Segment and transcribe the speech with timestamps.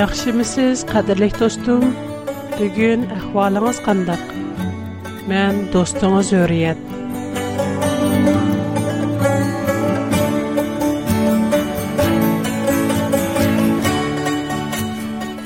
[0.00, 1.82] Яхшымысыз, қадірлік достым?
[2.54, 4.20] Бүгін әхвалыңыз қандақ?
[5.28, 6.78] Мен достыңыз Өриет.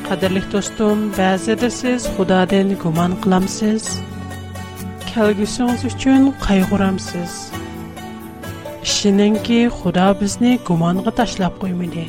[0.06, 3.88] Қадірлік достым, бәзіде сіз Құдадан гуман қыламсыз.
[5.08, 7.40] Кәлгісіңіз үшін қайғырамсыз.
[8.86, 12.06] Ішінен ки Құда бізні гуманға ташлап қоймайды.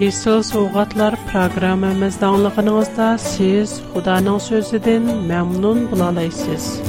[0.00, 6.80] Esel Soğatlar programımızda anlığınızda siz Xudanın sözüden məmnun bulalaysız.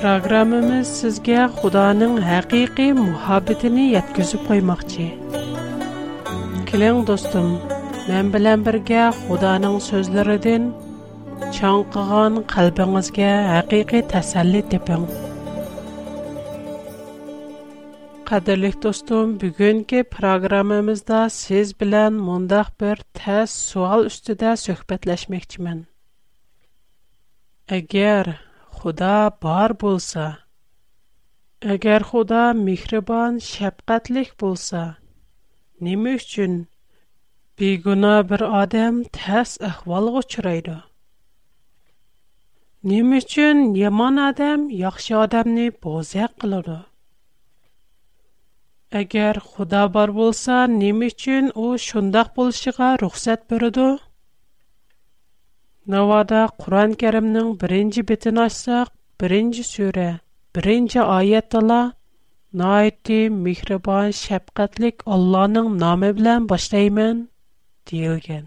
[0.00, 5.08] Programımız sizge Xudanın həqiqi muhabbetini yetküzüp koymaqçı.
[6.66, 7.50] Kilin dostum,
[8.10, 10.72] mən bilən birgə Xudanın sözlerinin
[11.60, 15.02] çanqıgan qalbinizge həqiqi tasalli depin.
[18.32, 25.80] قەدىرلىك دوستۇم بۈگۈنكى پىروگراممىمىزدا سىز بىلەن مۇنداق بىر تەس سوئال ئۈستىدە سۆھبەتلەشمەكچىمەن
[27.76, 28.30] ئەگەر
[28.78, 29.10] خۇدا
[29.46, 30.24] بار بولسا
[31.72, 34.82] ئەگەر خۇدا مېھرىبان شەپقەتلىك بولسا
[35.88, 36.54] نېمە ئۈچۈن
[37.62, 40.78] بىگۇنا بىر ئادەم تەس ئەھۋالغا ئۇچرايدۇ
[42.94, 46.78] نېمە ئۈچۈن يامان ئادەم ياخشى ئادەمنى بوزەك قىلىدۇ
[48.98, 53.84] Әгәр Худа бар булса, нием өчен ул шундый булышыга рөхсәт бирә
[55.92, 58.90] Навада Куран Кәримнең беренче бетін ачсак,
[59.22, 60.08] беренче сүре,
[60.58, 61.78] беренче аятыла,
[62.62, 67.24] "Нәйти михребан шәфкатьлек Алланың номы белән башлайман"
[67.90, 68.44] диелгән.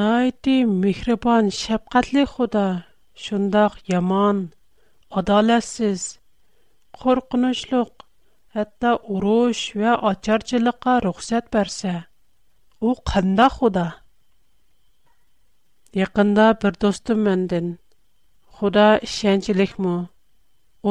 [0.00, 2.64] Нәйти михребан шәфкатьлек Худа
[3.26, 4.42] шундый яман,
[5.10, 6.08] адаләтсез,
[6.98, 8.03] хоркынучлык
[8.54, 11.92] Hatta urush və açarcılığa ruxsat versə,
[12.78, 13.82] o qında xuda.
[16.00, 17.68] Yaxında bir dostum məndən,
[18.58, 19.96] "Xuda inancılılıq mı?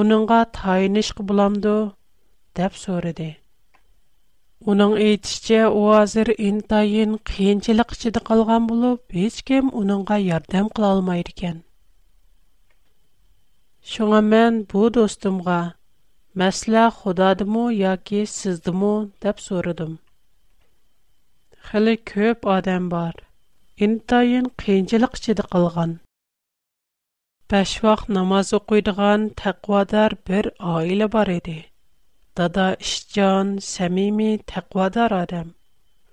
[0.02, 1.76] Onunğa təyinışq bulandı?"
[2.60, 3.30] dep soridi.
[4.66, 11.30] Onun etici o hazır intayn qəncilikçidə qalğan bulub, heç kim onunğa yardım qala olmayır
[14.34, 15.62] mən bu dostumğa
[16.42, 18.88] Мәсәлә Худадымы яки сездымы
[19.24, 19.92] дип сорадым.
[21.68, 23.20] Хәле көп адам бар.
[23.88, 25.94] Интайын кыйынчылык чидә калган.
[27.54, 31.66] Баш вакыт намаз bir тәкъвадар бар иде.
[32.36, 35.54] Дада Ишҗан самими тәкъвадар адам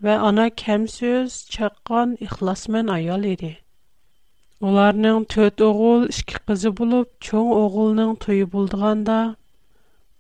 [0.03, 3.53] ва ана кемсез чаккан ихласмен аял иде.
[4.61, 9.19] Уларның төт оғыл, ішкі қызы болып, чоң оғылның тойы болдығанда,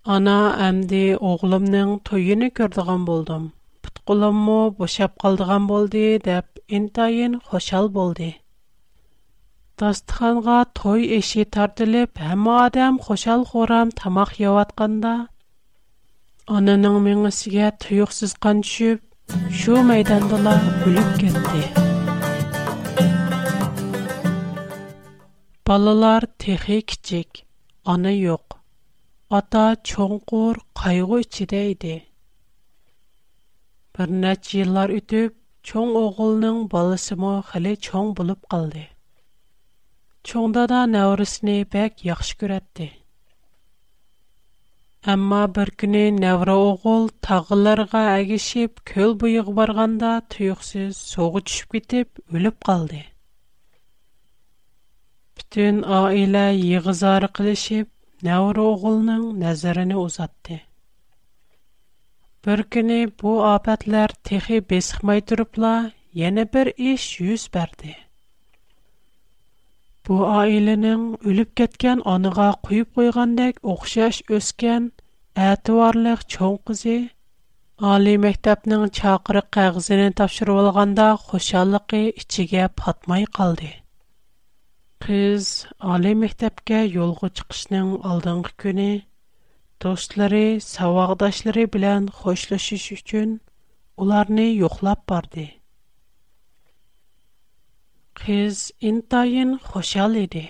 [0.09, 0.34] Ана
[0.66, 0.99] әмди
[1.31, 3.43] оғлымның тойыны көрдіған болдым.
[3.87, 6.05] Пытқылым му бұшап қалдыған болды,
[6.78, 8.31] ин тайын хошал болды.
[9.83, 15.12] Дастыханға той еші тартылып, әмі адам хошал хорам тамақ яватқанда,
[16.60, 19.05] Ананың меңісіге тұйықсыз қан түшіп,
[19.60, 20.56] шу майдандыла
[20.89, 23.10] өліп кетті.
[25.69, 27.44] Балалар техи кичек,
[27.84, 28.59] аны йоқ.
[29.36, 31.92] ئاتا چوڭقۇر قايغۇ ئىچىدە ئىدى.
[33.98, 35.36] بىر نەچچە يىللار ئۆتۈپ،
[35.70, 38.82] چوڭ ئوغۇلنىڭ بالىسىمۇ خېلى چوڭ بولۇپ قالدى.
[40.30, 42.88] چوڭ دادا نەۋرىسىنى بەك ياخشى كۆرەتتى.
[45.10, 52.58] ئەمما بىر كۈنى نەۋرە ئوغۇل تاغلارغا ئەگىشىپ كۆل بويىغا بارغاندا تۇيۇقسىز سۇغا چۈشۈپ كېتىپ ئۆلۈپ
[52.70, 53.04] قالدى.
[55.38, 57.94] پۈتۈن ئائىلە يىغا-زارى قىلىشىپ
[58.26, 60.56] Нәуру оғылның нәзіріні узадди.
[62.47, 65.71] Бір кіни бұ апэтлер тихи бесхмай дүріпла,
[66.21, 67.92] Йені бір іш юз бәрді.
[70.10, 74.91] Бұ айлының үліп кеткен аныға күйіп ұйғандайк Охшаш өскен,
[75.48, 76.98] аятуарлық чон қызи,
[77.95, 83.71] Али мектапның чақыры қағызынин тапшыру алғанда Хошалықи ічіге патмай қалды.
[85.04, 85.44] Qiz
[85.91, 88.88] oliy maktabga yo'lga chiqishning oldingi kuni
[89.84, 93.32] do'stlari, saۋاقdoshlari bilan xo'shlashish uchun
[94.06, 95.47] ularni yo'qlab bordi.
[98.22, 98.60] Qiz
[98.92, 100.44] intayin xushal edi.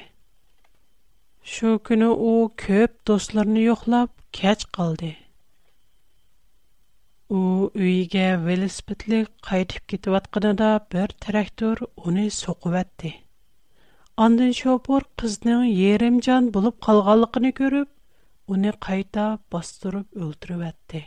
[1.52, 2.34] Shu kuni u
[2.66, 5.12] ko'p do'stlarini yo'qlab kech qoldi.
[7.38, 13.16] u uyiga velosipedlik qaytib ketayotganida bir traktor uni so'qivatdi
[14.22, 17.88] Андын шопор кызның ерем жан булып калганлыгын көрүп,
[18.54, 19.22] уни кайта
[19.54, 21.00] бастырып өлтүрүп атты.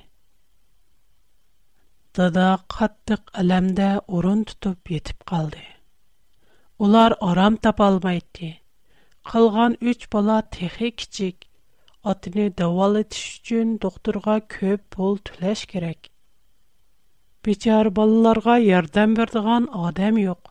[2.19, 2.45] Дада
[2.75, 3.89] каттык алемдә
[4.21, 5.61] орын тутып етип калды.
[6.87, 8.49] Улар арам тап алмайды.
[9.33, 11.45] Калган 3 бала техи кичик,
[12.13, 16.09] атыны дәвалатыш үчүн докторга көп пул түләш керек.
[17.45, 20.49] Бичар балаларга ярдәм бердиган адам юк.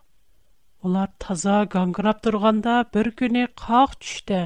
[0.87, 4.39] Ular taza gangırap durganda bir günü qaq düşdü.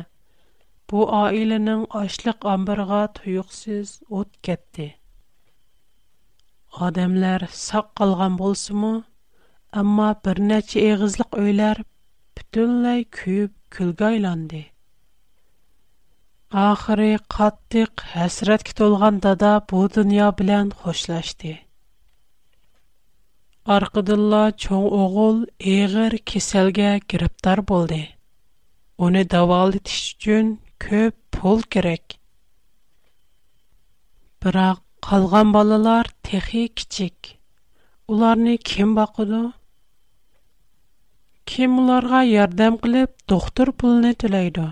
[0.91, 4.85] Bu ailenin açlık ambırga tuyuksuz ot ketdi.
[6.87, 8.93] Adamlar saq qalğan bolsumu,
[9.81, 11.77] amma bir neçe eğizlik öyler
[12.37, 14.61] bütünlay kuyup külgü aylandı.
[16.69, 21.57] Ахыры қаттық хәсрәткә толган дада бу дөнья белән хошлашты.
[23.75, 27.97] Арқыдылла чоң оғыл еғір кеселге гіріптар болды.
[29.07, 30.53] Оны давалытыш үшін
[30.85, 32.15] көп пол керек.
[34.45, 34.79] Бірақ
[35.09, 37.33] қалған балалар техи кичик.
[38.15, 39.41] Уларны кем бақыды?
[41.53, 44.69] Кем уларға ярдам қылып, доқтыр пулны төлейді?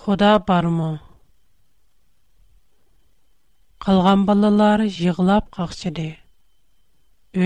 [0.00, 0.92] Худа бармы?
[3.84, 6.02] Қалған балалар жиғылап қақшыды.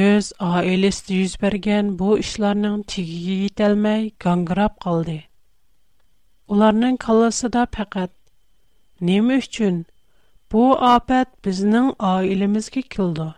[0.04, 5.14] Өз айлесті жүз берген бұл тегеге тегіге етелмей ғанғырап қалды.
[6.56, 8.10] Оларның қаласы да пәкәт.
[9.10, 9.78] Немі үшін
[10.54, 13.28] бұл апәт бізнің аилемізге келді.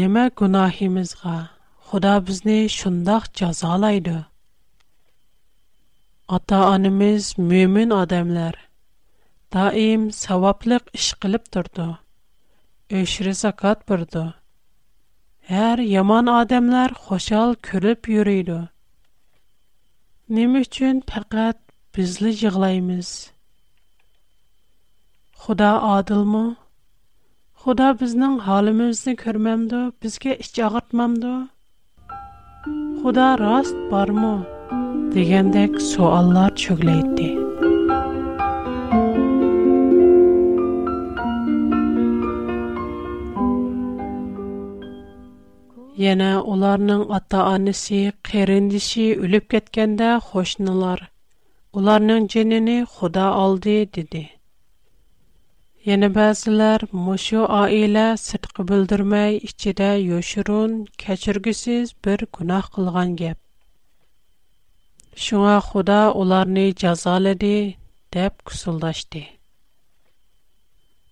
[0.00, 1.38] Немі күнахимызға
[1.92, 4.18] Құда бізні шындақ жазалайды.
[6.38, 8.58] Ата-анымыз мөмін адамлар–
[9.52, 11.84] Даим саваплик іш қилип тұрды.
[12.98, 14.22] Үшри сакат бұрды.
[15.48, 18.56] Хар яман адамлар хошал күлип юрійды.
[20.32, 21.60] Немі чун пақат
[21.92, 23.10] бізли жығлаймыз.
[25.42, 26.44] Худа адыл му?
[27.62, 31.34] Худа бізнің халімізді көрмэмді, бізге іш чагыртмэмді?
[33.04, 34.34] Худа раст бар му?
[35.12, 35.76] Дегендек
[46.02, 51.02] Яна оларның ата-анасы, кәрендişи үлеп кеткендә, "Хошнылар.
[51.80, 54.22] Оларның җенене Худа алды" диде.
[55.90, 63.38] Яна безләр мошы аилә сытқы белдермәй içидә яшурган, кечыргызсыз бер гынах кылган гәп.
[65.26, 67.54] Шуңа Худа оларны язалады,
[68.16, 69.24] деп күсәлдештә.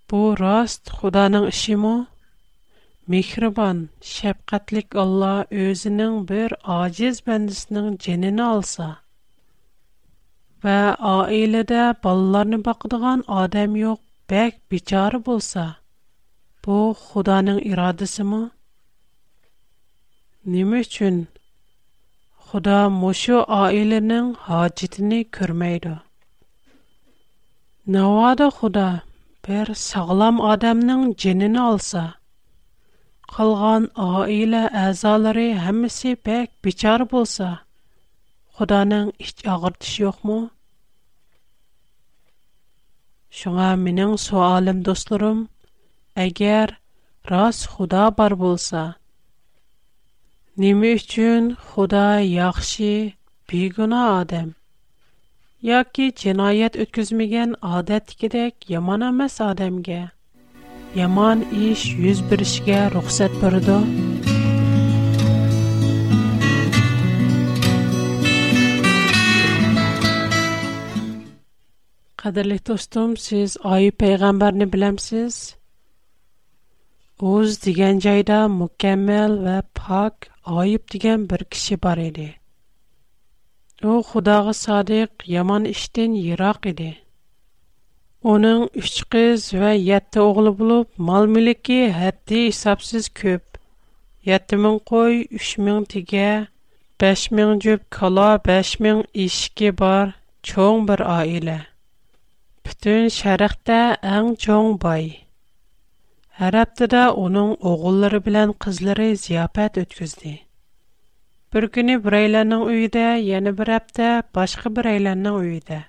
[0.08, 2.06] Бу рас Худаның ишемеме?
[3.10, 8.84] Mehriban, şefqətli Allah özünün bir aciz bəndisinin cənini alsa
[10.66, 10.76] və
[11.12, 13.98] ailədə ballarını baxdığan adam yox,
[14.34, 15.64] bək biçarı bolsa,
[16.66, 16.76] bu
[17.06, 18.40] Xudanın iradəsi mi?
[20.54, 21.18] Nəmə üçün
[22.46, 25.96] Xuda məşu ailənin hacitini görməyidi?
[27.96, 28.88] Nə vaxta Xuda
[29.48, 32.06] bir sağlam adamın cənini alsa,
[33.34, 34.60] Қалған айла
[34.90, 37.50] азалары хамеси пек бичар болса,
[38.58, 40.38] Қуданын iç ағыртыш йоқ му?
[43.42, 45.44] Шуға миниң суалим, достурум,
[46.26, 46.74] әгер
[47.32, 47.62] раз
[48.18, 48.82] бар болса,
[50.64, 52.92] Ними үшчүн Қуда яхши
[53.52, 54.50] бигуна адам,
[55.70, 60.02] Я ки джинает үткізмиген адат кедек яманамас адамге,
[60.98, 63.74] yomon ish yuz berishiga ruxsat berdi
[72.22, 75.36] qadrli do'stim siz oyi payg'ambarni bilamsiz
[77.34, 80.28] o'z degan joyda mukammal va pok
[80.64, 82.26] oyib degan bir kishi bor edi
[83.92, 86.90] u xudoga sodiq yomon ishdan yiroq edi
[88.28, 91.76] Оның үш қыз вә етті оғлы болып, мал-мүлікі
[92.08, 93.56] әтті исапсыз көп.
[94.30, 96.26] Етті мін қой, үш мін тіге,
[97.04, 100.12] бәш мін жөп кала, бәш мін ешке бар,
[100.50, 101.54] чоң бір аиле.
[102.68, 103.78] Бүтін шәріқті
[104.12, 105.08] әң чоң бай.
[106.44, 110.36] Әр аптыда оның оғыллары білән қызлары зияпәт өткізді.
[111.50, 115.80] Bir günü bireylərinin uyudə, yəni bir həftə başqa bireylərinin uyudə.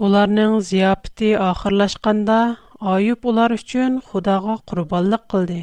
[0.00, 2.56] Onların ziyafeti ahırlaşkanda
[2.90, 5.56] Ayub onlar üçün Xudağa qurbanlıq qıldı.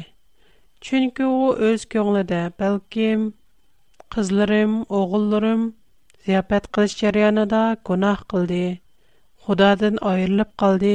[0.86, 3.24] Çünki o öz könlüdə bəlkəm
[4.16, 5.64] qızlarım, oğullarım
[6.28, 8.60] ziyafət qılış yerinada günah qıldı.
[9.42, 10.94] Xudadan ayırılıb qaldı.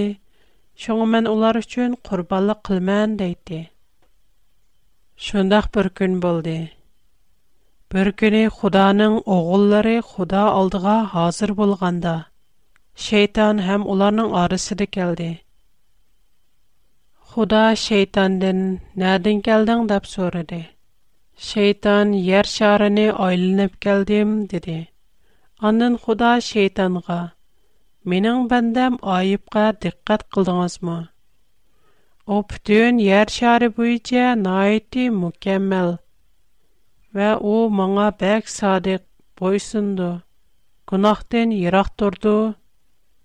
[0.86, 3.62] Şoğa mən onlar üçün qurbanlıq qılmən deydi.
[5.28, 6.56] Şundaq bir gün boldu.
[7.94, 12.22] Bir günü Xudanın oğulları Xuda aldığa hazır bolğanda.
[13.02, 15.30] Шейтан хэм уларның арысиды келди.
[17.34, 18.60] Худа шейтандын,
[19.02, 20.60] нәрдің келдің дап сориди.
[21.48, 24.86] Шейтан, ер шарыни айлынэп келдим, диди.
[25.70, 27.18] Анын худа шейтанға,
[28.14, 30.98] Менің бандам айыпға диккат қылданазма.
[32.28, 35.96] О, птүн ер шары буйча, на айты мукэмэл.
[37.16, 39.08] Ва о маңа бәк садик
[39.40, 40.20] бойсынду,
[40.86, 41.56] Кунахтын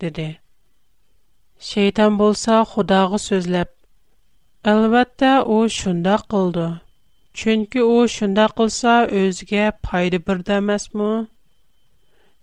[0.05, 0.27] dedi
[1.71, 3.71] Şeytan bo'lsa xudoga so'zlab
[4.73, 6.67] albatta u shundoq qildi
[7.41, 11.11] chunki u shundoq qilsa o'ziga foyda birda emasmi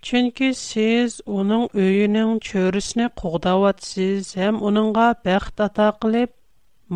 [0.09, 6.35] chunki siz uning uyining cho'risini qo'g'davotsiz ham uningga bəxt ata qilib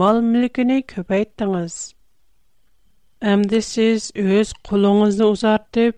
[0.03, 1.79] mal mulkini ko'paytdingiz
[3.29, 4.03] Әмді сіз
[4.35, 5.97] өз құлыңызды ұзартып,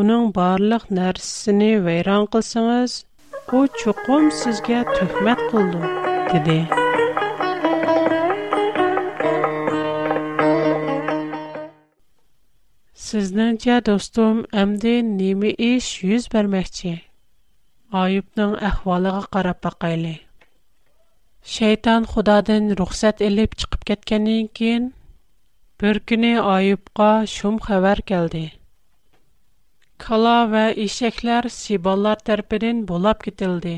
[0.00, 2.96] оның барлық нәрсісіні вайран қылсыңыз,
[3.48, 5.80] Қу чукум сізге төхмэт құлну,
[6.32, 6.56] диди.
[13.06, 16.92] Сізден джа, достум, әмді неми іш юз бәрмәхчі.
[18.02, 20.14] Айупның ахвалыға қарапа қайли.
[21.56, 24.90] Шейтан худадын рухсат иліп чықып кеткәнин кин,
[25.80, 28.50] бір күни айупға шум хавар келди.
[30.02, 33.72] Кала ва ишекләр сибаллар тәрпидән булап кетелде.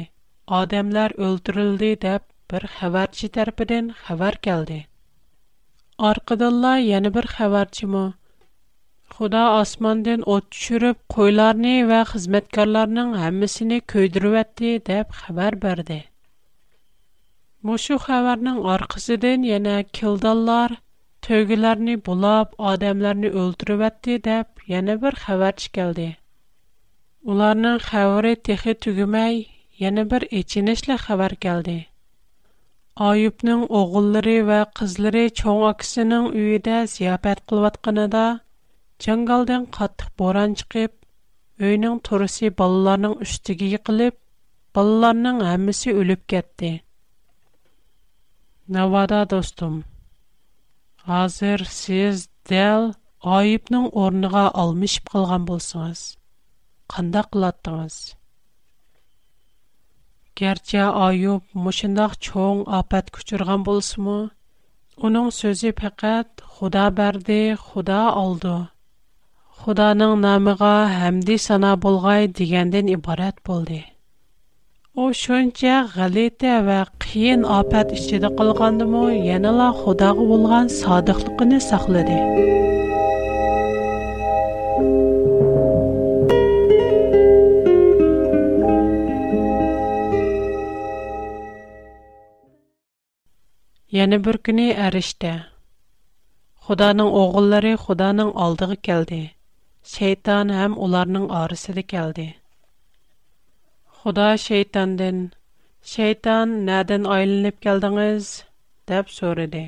[0.60, 4.78] Адамлар өлтүрелде дип бер хәбәрче тәрпидән хәбәр келде.
[6.10, 7.88] Аркадалла яны бер хәбәрче
[9.14, 15.98] Худа асмандан от төшүрүп, койларны ва хезмәткәрләрнең һәммәсене көйдүрүп әтте дип хәбәр берде.
[17.70, 20.78] Мошу хәбәрнең аркасыдан яна килдәлләр
[21.26, 26.06] تۆگىلەرنى bulab, ئادەملەرنى ئۆلتۈرۈۋەتتى دەپ yana bir خەۋەر چىكەلدى
[27.30, 29.36] ئۇلارنىڭ خەۋىرى تېخى تۈگىمەي
[29.82, 31.74] yana bir ئېچىنىشلىق خەۋەر كەلدى
[33.08, 38.24] ئايۇبنىڭ ئوغۇللىرى ۋە قىزلىرى چوڭ ئاكىسىنىڭ ئۆيىدە زىياپەت قىلىۋاتقىنىدا
[39.06, 40.98] جاڭگالدىن قاتتىق بوران چىقىپ
[41.68, 44.18] ئۆينىڭ تورۇسى بالىلارنىڭ ئۈستىگە يىقىلىپ
[44.78, 46.72] بالىلارنىڭ ھەممىسى ئۆلۈپ كەتتى
[48.78, 49.80] ناۋادا دوستۇم
[51.08, 52.84] Hәзер сез Дәл
[53.34, 56.00] Аюбның орныга алмыш ип кылган булсыгыз.
[56.94, 57.96] Канда кылтыгыз?
[60.40, 64.18] Кәрчә Аюб мошындак чөнг апат күчергән булсымы?
[65.08, 68.54] Уның сөзе фаҡат "Худа берде, Худа алды.
[69.62, 73.80] Худаның намыға хәмди сана булгай" дигәндән ибарат булды.
[75.02, 78.94] О чонча галете ва киен опат ичде кылгандым,
[79.36, 82.16] яна ла Худога булган содиглыгыны саклады.
[94.02, 95.32] Яне бүргене арышта.
[96.66, 99.22] Худаның огыллары Худаның алдыга келде.
[99.94, 101.88] Шайтан һәм аларның арысы да
[104.00, 105.16] Худа шейтандын.
[105.90, 108.28] Шейтан нәдән айлынып келдиңиз?
[108.92, 109.60] деп сорады.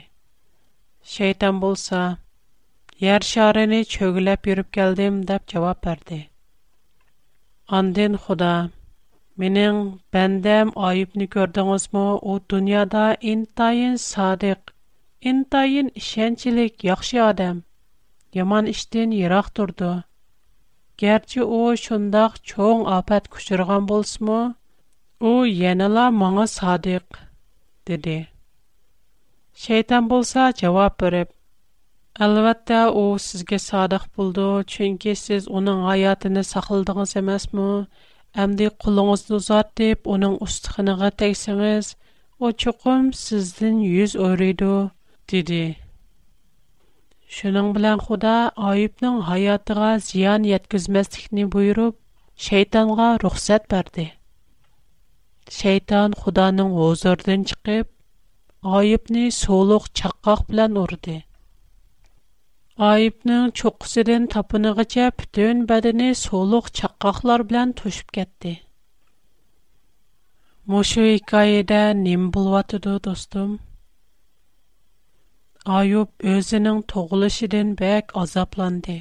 [1.16, 1.98] Шейтан булса,
[3.06, 6.20] яр шарыны чөгүлеп йөрүп келдим деп жооп берди.
[7.80, 8.54] Андын Худа,
[9.44, 9.82] менин
[10.18, 12.06] бәндәм айыпны көрдиңизме?
[12.32, 14.72] У дөньяда интайын садык,
[15.34, 17.60] интайын ишенчилек яхшы адам.
[18.42, 19.92] Яман иштен ярак турды.
[21.02, 24.54] Gerçi o şundaq çoğun afet kuşurgan bolsmu,
[25.20, 27.06] o yanala mağa sadiq,
[27.88, 28.28] dedi.
[29.54, 31.28] Şeytan bolsa cevap verip,
[32.20, 37.68] u sizge sadiq садық болды, siz onun оның хаятын саклыдыгыз эмасмы?
[38.42, 41.96] Әмди құлыңызды узатып, оның устыгыныга тәгсәңез,
[42.46, 44.72] о чукым сездән 100 өрейді,
[45.30, 45.62] деді.
[47.32, 48.30] Шуның белән Худа
[48.70, 51.94] Аюбның hayotыга зыян yetkazmaslikni buyurib,
[52.46, 54.04] shaytonga ruxsat berdi.
[55.58, 57.88] Shayton Худаның huzuridan chiqib,
[58.80, 61.16] Ayubni so'liq chaqqoq bilan urdi.
[62.90, 68.54] Ayubning cho'qqisidan tapinig'icha butun badani so'liq chaqqoqlar bilan to'shib ketdi.
[70.74, 73.60] Mushu hikoyada nim bo'layotdi, do'stim?
[75.70, 78.94] Ayub özünün toğuluşundan bək azaplandı.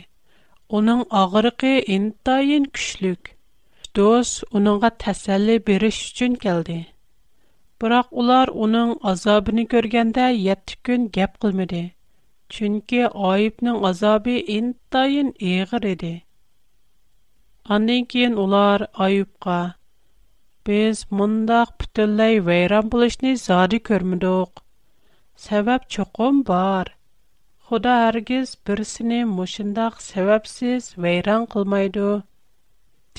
[0.70, 3.32] Onun ağrığı intayın küçlük.
[3.96, 6.86] Dost onunğa təsəlli veriş üçün gəldi.
[7.82, 11.82] Bıraq ular onun azabını görgəndə 7 gün gəp qılmadı.
[12.50, 16.22] Çünki Ayubun azabı intayın ağır idi.
[17.70, 19.76] Ondan keyin ular Ayubqa:
[20.68, 24.61] "Biz mundaq putullay vəyran buluşni zadi görmədik."
[25.46, 26.90] səbəb çoxum var.
[27.68, 32.10] Xuda hər giz birisini muşindaq səbəbsiz veyran qılmaydı.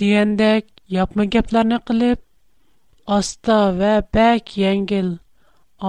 [0.00, 2.22] Diyəndək, yapma gəplərini qılıb,
[3.16, 5.10] asta və bək yəngil,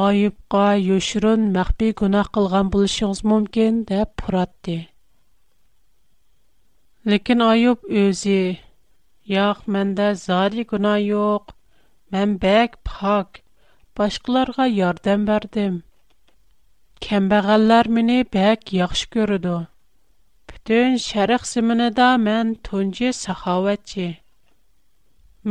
[0.05, 4.79] ayıbqa yoşurun məxbi günah qılğan buluşuqs mümkün də puratdi.
[7.11, 8.39] Ləkin ayıb özü,
[9.37, 11.53] yax, məndə zari günah yox,
[12.11, 13.41] mən bək pak,
[13.99, 15.81] başqalarға yardım бердім.
[17.03, 19.53] Кембағаллар мені бәк яхшы көріду.
[20.49, 24.05] Бүтін шәріқ зімініда мән тунжи сахаватчи.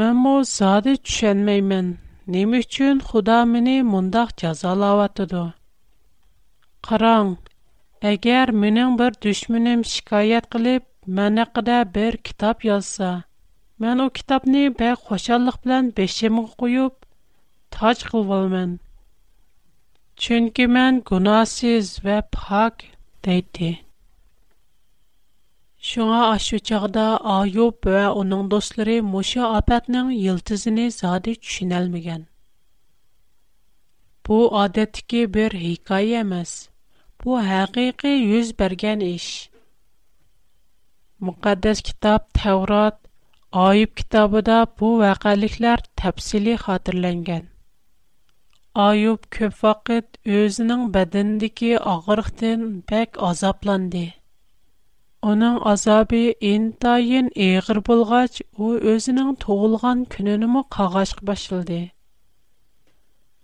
[0.02, 1.90] Мән му зады түшенмеймін.
[2.36, 5.42] Нем үчін худа мені мұндақ жазалаватыду.
[6.88, 7.34] Қараң,
[8.12, 10.86] әгер менің бір дүшмінім шикайет қылып,
[11.20, 13.12] мән әқіда бір кітап язса,
[13.84, 16.96] мән о кітапны бәк қошаллық білән бешемі қойып,
[17.76, 18.78] тач қылвалмен.
[20.16, 22.84] Chunki men gunohsiz va pok
[23.26, 23.68] deydi.
[25.90, 27.04] Шуңа ашу чагда
[27.36, 32.26] Аюб ва уның достлары Муша апатның йылтызыны зады төшүнәлмәгән.
[34.28, 36.52] Бу адәттәге бер хикая эмас.
[37.22, 39.26] Бу хакыйкы йөз бергән эш.
[41.26, 43.00] Мукаддас китап Таврот,
[43.66, 47.48] Аюб китабында бу вакыйгалар тәфсилий хатırlанган.
[48.74, 54.04] Ayyub köp fagat özüniň bedenindiki agyrykdan pek azaplandy.
[55.28, 61.90] Onuň azaby intayen eger bolgaç, o özüniň toğulgan gününüme qaggaşk baş geldi.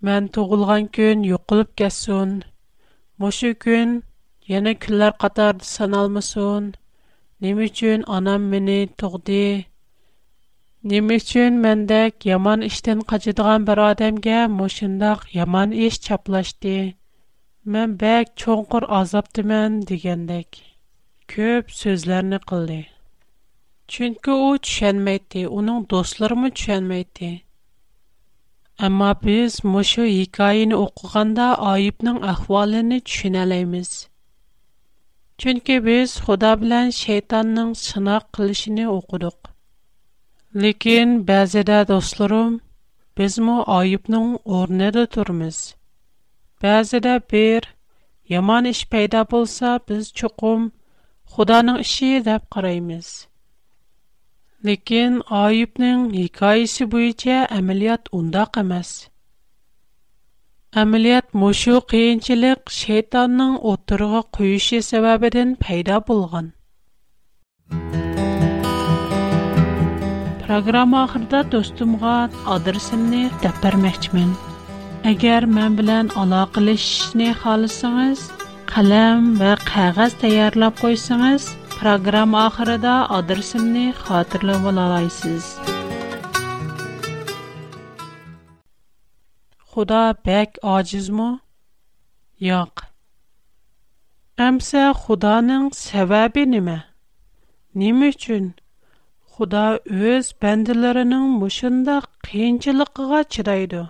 [0.03, 2.33] Men toğulgan gün ýuqulyp geçsin.
[3.21, 3.95] Bu şu gün
[4.49, 6.73] ýene künler qatar sanalmasun.
[7.43, 8.43] Näme üçin anam
[10.89, 16.73] Nime üçün məndək yaman işdən qaçıdığan bir adamğa məşindaq yaman iş çaplaşdı.
[17.75, 20.61] Mən bək çonqur azabdımən degəndək
[21.35, 22.79] köp sözlərini qıldı.
[23.97, 27.31] Çünki o düşünməyirdi, onun dostları mı düşünməyirdi?
[28.89, 33.93] Amma biz məşu hikayəni oxuyanda ayıbın ahvalını düşünəlayız.
[35.45, 37.75] Çünki biz Xuda bilan şeytanın
[38.33, 38.89] qılışını
[40.63, 42.55] Ләкин бәзедә дусларым,
[43.21, 45.59] без мо айыпның орнында турмыз.
[46.65, 47.69] Бәзедә бер
[48.35, 50.65] яман эш пайда булса, без чукым
[51.37, 53.13] Худаның ише дип караймыз.
[54.67, 58.91] Ләкин айыпның хикаясе буенча әмәлият унда кемәс.
[60.85, 66.55] Әмәлият мошу кыенчылык шайтанның отырыгы куышы сәбәбеннән пайда булган.
[70.49, 72.13] Программа ахырда достумга
[72.55, 74.31] адресимni deb bermoqchiman.
[75.05, 77.27] мен билан bilan aloqalashishni
[78.75, 85.45] қалам ва va qog'oz tayyorlab программа programma oxirida adresimni xotirlab olasiz.
[89.77, 91.29] бек bek ojizmi?
[94.39, 95.71] Амса Amsa Xudoning
[96.45, 96.79] нима?
[97.75, 98.53] Нима Nima
[99.39, 99.67] Худа
[100.13, 101.93] өз бәнділерінің мұшында
[102.29, 103.83] қиыншылықыға чыдайды.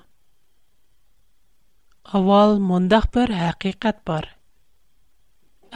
[2.18, 4.28] Авал мұндақ бір әқиқат бар.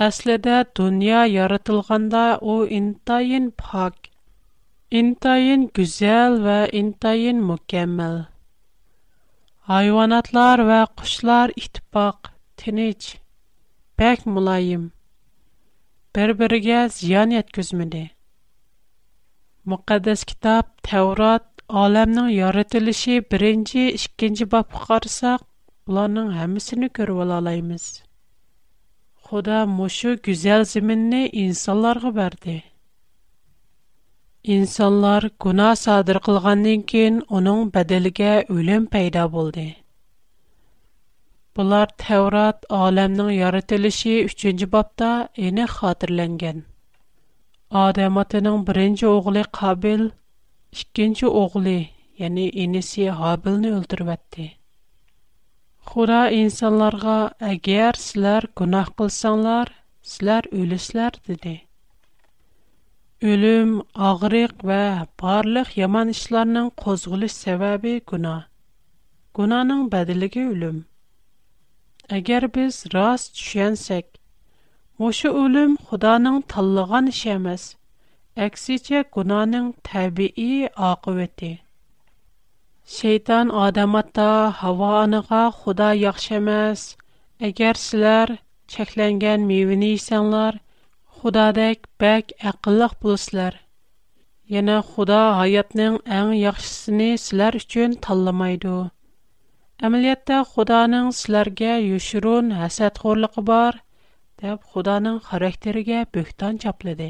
[0.08, 4.12] Әсліде дүния яратылғанда о интайын пак,
[5.02, 8.20] интайын күзел ва интайын мүкемел.
[9.80, 12.30] Айванатлар ва құшлар итпақ,
[12.60, 13.14] тінеч,
[14.04, 14.90] бәк мұлайым.
[16.14, 18.10] Бір-бірге зиян еткізмеді.
[19.70, 21.44] Мөкаддас китап Таврот
[21.80, 23.82] аламның яратылышы 1-нче,
[24.22, 25.44] 2-нче бабка карасак,
[25.90, 27.84] буларның һәммәсен күреп алалайбыз.
[29.28, 32.56] Худа мошы гүзәл зиминне инсанларга берде.
[34.56, 39.68] Инсанлар гуна садыр кылгандан кин аның бәдәлгә үлем пайда булды.
[41.54, 45.14] Булар Таврот аламның яратылышы 3-нче бабта
[45.50, 46.64] эне хатırlанган.
[47.72, 50.00] Адам атаның беренче оглы Кабил,
[50.76, 51.86] икенче оглы,
[52.22, 54.10] яни инеси Хабилны өлтүрүп
[55.86, 59.70] Хура инсанларга, агар силар гунах кылсаңлар,
[60.02, 61.62] силар өлүсләр диде.
[63.22, 68.36] Өлүм, агырык ва барлык яман эшләрнең козгылыш сәбәбе гуна.
[69.34, 70.84] Гунаның бәдилеге өлүм.
[72.20, 74.21] Агар без рас төшенсәк,
[75.00, 77.62] Мушу улюм худаның таллыға нишемез,
[78.46, 81.48] әкси че кунаның табии ақыветди.
[82.96, 84.26] Сейтан адаматта
[84.58, 86.82] хава аныға худа яхшемез,
[87.48, 88.34] әгер силар
[88.74, 90.58] чекленген мивini isyanlar,
[91.22, 93.56] hudadek beg aqiliq bulislar.
[94.56, 98.76] Yana huda ayatnyng an yakhshisini silar uchun tallamaydu.
[99.90, 103.80] Amilyatta hudanyng silarga yushurun hasad khurliq bar,
[104.42, 107.06] Яб Худаның характерыга бөктән чаплады.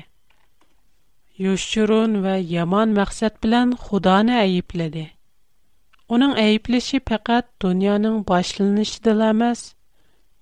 [1.42, 5.04] Юшۇرун ۋە يەمان مەقسەت bilen Худаны ئەيپليدي.
[6.10, 9.62] ئۇنىڭ ئەيپليشي پەقەت دۇنيانىڭ باشلىنىشىدا ئەمەس،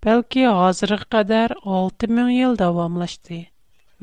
[0.07, 3.38] بەلكې ھازىرقى قەدەر 6000 يىل داۋاملاشتى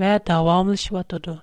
[0.04, 1.36] ۋە داۋاملاشىۋاتۇدۇ.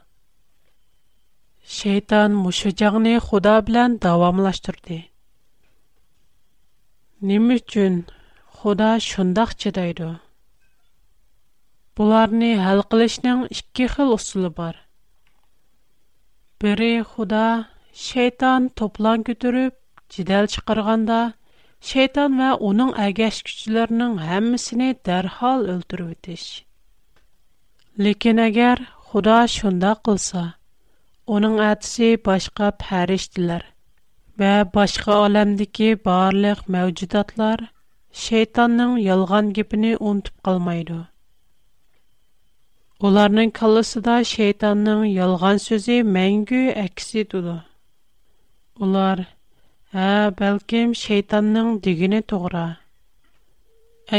[1.77, 5.01] شەيتان مۇشۇ جنگنى خدا بىلەن داۋاملاشتۇرتى.
[7.33, 8.05] نېمۈچۈن
[8.63, 10.09] خدا شۇنداق چيدايدۇ؟
[11.99, 14.75] Бұларни хал қылышның шкихыл осылы бар.
[16.65, 17.43] Бири худа,
[18.05, 19.77] шейтан топлан кютырып,
[20.15, 21.19] джидал шықырғанда,
[21.91, 26.49] шейтан ва уның агеш күчыларының хаммісіни дархал үлтүр битиш.
[28.07, 30.45] Лекин агер худа шунда қылса,
[31.37, 33.63] уның адси башқа пәреш дилар,
[34.35, 37.63] ба башқа олэмдіки барлық мәуцидатлар
[38.25, 41.05] шейтанның ялған гіпіні унтып қалмайдыу.
[43.05, 47.55] Оларның қалысы шейтанның ялған сөзі мәңгі әксі дұды.
[48.87, 49.19] Олар,
[49.93, 52.63] ә, бәлкім шейтанның дегені тұғыра.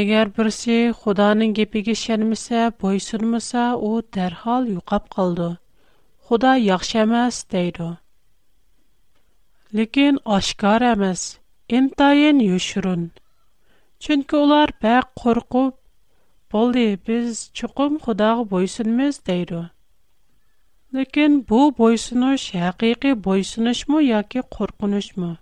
[0.02, 5.50] Әгер бірсі худаның кепеге шәнімісі бой сұрмыса, о дәрхал юқап қалды.
[6.30, 7.89] Құда яқшы әмәс дейді.
[9.80, 11.26] Лекен ашқар әмәс,
[11.82, 13.10] ентайын юшырын.
[14.06, 15.74] Чүнкі олар бәк қорқып,
[16.55, 19.57] болды біз чұқым құдағы бойсынымыз дейді.
[20.95, 25.33] Лекен бұл бойсыныш әқиқи бойсыныш мұ, яке қорқыныш мұ?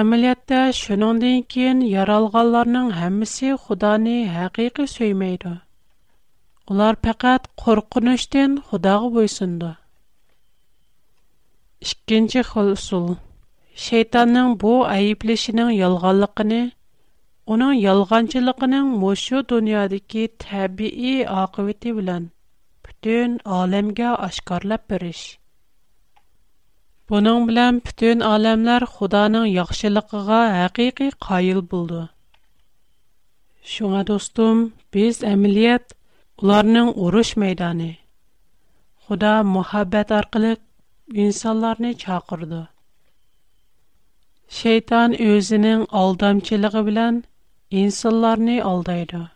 [0.00, 4.16] Әмілетті шынондың кейін яралғаларының әмісі құданы
[4.48, 5.54] әқиқи сөймейді.
[6.74, 9.70] Олар пәкәт қорқыныштен құдағы бойсынды.
[11.78, 13.06] Ишкенче хыл ұсул.
[13.86, 16.60] Шейтанның бұл әйіплешінің ялғалықыны–
[17.54, 22.26] Уның ялғанчлыгының мош дуньядагы табиии ақибете белән
[22.86, 25.20] бүтән әлемгә ашкорлап бириш.
[27.12, 32.02] Буның белән бүтән әлемләр Худаның яхшылыгына һәқиқи каил булды.
[33.76, 34.60] Шуңа достым,
[34.96, 35.96] без әмиләт
[36.42, 37.88] уларның урыш мәйданы.
[39.06, 40.52] Худа мәхәббәт аркылы
[41.24, 42.66] инсандарны чакырды.
[44.60, 47.22] Шайтан үзенең алдамчылыгы белән
[47.70, 49.30] insanlar ne aldaydı?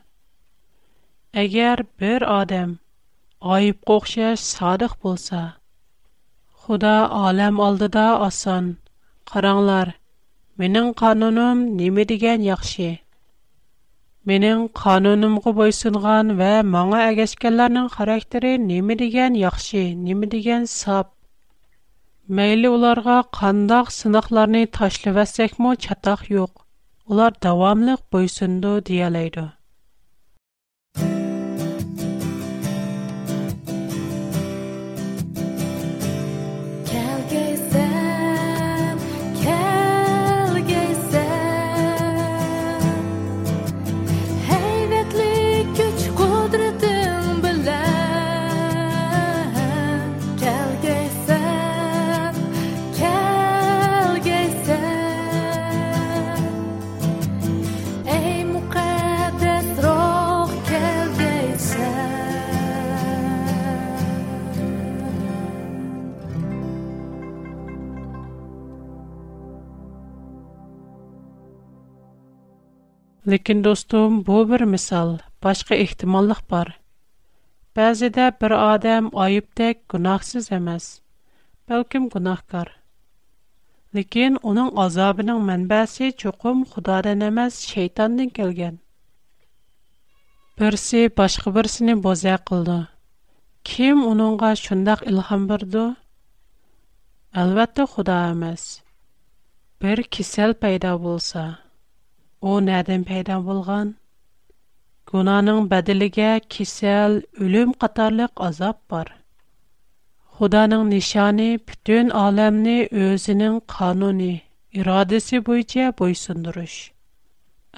[1.33, 2.75] Eğer bir adam
[3.41, 5.53] ayıp kokşa sadık bulsa,
[6.63, 8.77] Xuda alam aldı da asan,
[9.25, 9.89] Karanlar,
[10.57, 12.97] minin kanunum ne mi degen yakşı?
[14.25, 20.65] Minin kanunum gı boysunğan ve mağa ageskallarının karakteri ne mi degen yakşı, ne mi degen
[22.69, 25.73] ularga kandağ sınaqlarını taşlı vesek mu
[26.29, 26.62] yok.
[27.13, 29.49] Олар дәвамлык бойсынды диялайды.
[73.31, 75.11] Ләкин достым, бу бер мисал,
[75.45, 76.71] башка ихтималлык бар.
[77.79, 80.87] Бәзидә бер адам айыптек гунахсыз эмес.
[81.71, 82.71] Бәлким гунахкар.
[83.95, 88.81] Ләкин аның азабының мәнбәсе чукым Худадан эмес, шайтаннан келгән.
[90.59, 92.77] Берсе башка берсен боза кылды.
[93.71, 95.87] Ким оныңга шундай илһам бирде?
[97.45, 98.67] Әлбәттә Худа эмес.
[99.79, 100.97] Бер кисел пайда
[102.43, 103.91] О, нәдінпейдан болған?
[105.11, 107.13] Гунаның бәділіге кисел,
[107.45, 109.11] үлім қатарлық азап бар.
[110.39, 114.31] Худаның нишани, бүтін алэмни өзінің кануни,
[114.81, 116.75] ирадыси бойче бойсындурыш.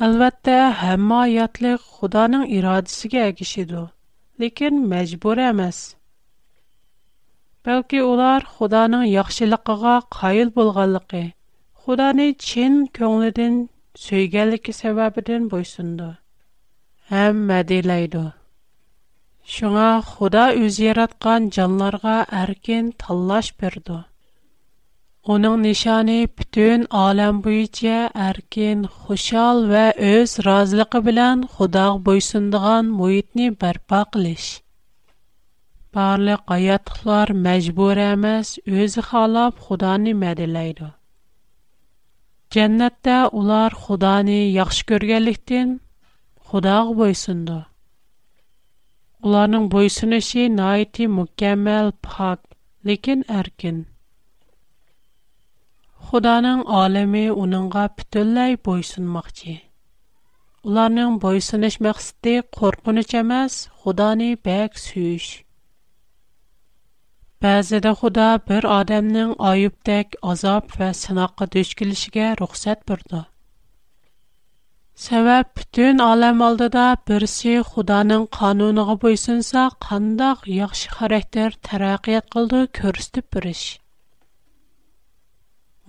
[0.08, 3.84] Алвэтта, хамма айатлық худаның ирадысыге агишиду,
[4.42, 5.84] лекин мәчбур амэс.
[7.66, 11.24] Бәлкі олар худаның яхшилиқаға қайыл болғалықи,
[11.86, 13.68] худаны чин көңлідін
[14.04, 16.08] سۆيگەنلىكى سەۋەبىدىن بويسۇنىدۇ
[17.12, 18.24] ھەم مەدىلەيدۇ
[19.58, 24.00] شۇڭا خۇدا ئۆزى ياراتقان جانلارغا ئەركىن تاللاش بېرىدۇ
[25.36, 34.04] Оның нишаны бүтін алам буйча әркин, хушал ва өз разылығы билан Худоға буйсындыған муитни барпа
[34.18, 34.50] қилиш.
[35.98, 38.54] Барлық аятлар мәжбур эмас,
[38.84, 40.92] өзі халап Худоны мәдилейді.
[42.56, 45.70] Jannatta ular Xudoni yaxshi ko'rganlikdan,
[46.50, 47.56] Xudo'ga boysinadi.
[49.28, 52.40] Ularning boysinishi nafaqat mukammal faqat,
[52.88, 53.78] lekin erkin.
[56.08, 59.54] Xudoning olami uningga butunlay boysinmoqchi.
[60.68, 65.30] Ularning boysinish maqsadi qo'rqinish emas, Xudoni bek sevish.
[67.46, 73.20] Bəzidə Xuda bir adamın ayıbdək azab və sınaqqa düşkülüşügə ruxsat burdu.
[75.04, 83.62] Səbəb bütün aləm aldıda birisi Xudanın qanunuğa boysunsa, qandaq yaxşı xarakter tərəqiyyət qıldı körüstüb biriş.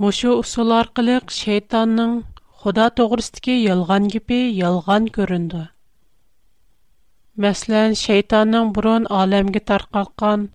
[0.03, 2.19] Мушу usul аркылык шейтанның
[2.61, 5.63] Худа тогрысдагы ялган гипи ялган көрүндү.
[7.45, 10.51] Мәсәлән, шейтанның бурын аламга таркаткан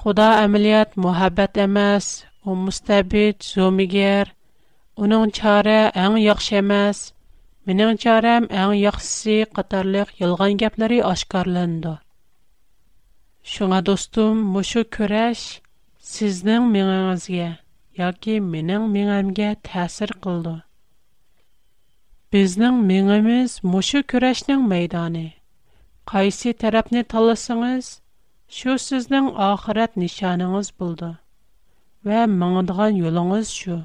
[0.00, 4.30] Худа әмилият мухаббат эмас, у мустабит зумигер,
[4.96, 7.02] уның чары әң яхшы эмас,
[7.68, 11.92] минең чарам әң яхшысы катарлык ялган гәпләре ашкарланды.
[13.52, 15.44] Шуңа достум, мушу көрәш
[16.14, 17.50] сезнең миңагызгә
[18.00, 20.56] яки минең миңәмгә тәсир кылды.
[22.32, 25.26] Безнең миңәмиз мушу көрәшнең мәйданы.
[26.14, 27.98] Кайсы тарафны таласыңыз,
[28.58, 31.08] Шу сезнең ахират нишаныңыз булды.
[32.08, 33.76] Ва маңдыган юлыгыз шу.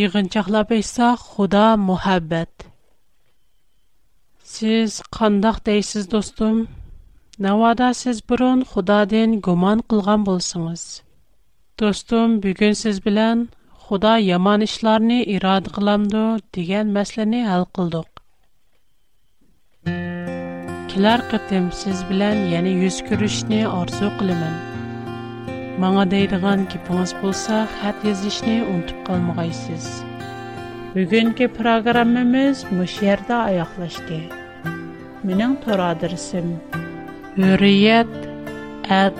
[0.00, 2.66] Йыгынчаклап әйтсәк, Худа мухаббат.
[4.52, 6.62] Сез кандак дейсез, достум?
[7.38, 11.02] Навада сез худа Худадан гуман кылган булсыңыз.
[11.76, 13.48] Достум, бүген сез белән
[13.82, 18.09] Худа яман эшләрне ирад кыламды дигән мәсьәләне хәл кылдык.
[21.00, 24.56] Кызлар кытым сез белән яни, йөз күрешне арзу кылымын.
[25.80, 29.86] Маңа дейдіған кипыңыз болса, хат езішне ұнтып қалмығайсыз.
[30.92, 34.18] Бүгінгі программымыз мүшерді аяқлашды.
[35.24, 36.52] Менің тұр адырсым.
[37.48, 38.12] Үриет
[38.92, 39.16] әт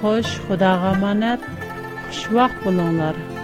[0.02, 1.40] Xo'sh, Xudoga amonat.
[2.20, 3.35] Xwaq bo'linglar.